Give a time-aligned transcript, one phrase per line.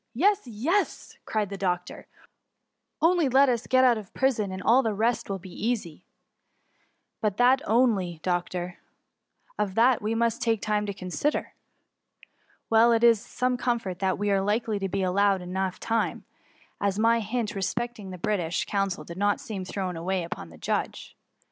[0.01, 2.07] *^Yes, yes V^ cried the doctor,"
[3.03, 6.05] only let us get out of prison, and all the rest will be easy.
[7.21, 8.75] But that onfyf doctor/' '^
[9.59, 11.45] Of that, we must take time to consider.^
[12.25, 12.25] ^^
[12.67, 16.23] Well, it is some comfort that we are likely tx> be allowed time enough,
[16.81, 20.57] as my hint respect ing the British consul did not seem thrown away upon the
[20.57, 21.15] judge.